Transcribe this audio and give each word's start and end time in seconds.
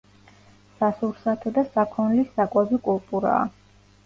სასურსათო 0.79 1.53
და 1.57 1.65
საქონლის 1.75 2.33
საკვები 2.41 2.81
კულტურაა. 2.89 3.47